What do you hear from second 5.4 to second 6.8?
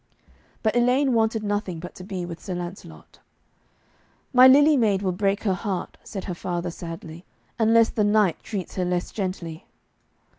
her heart,' said her father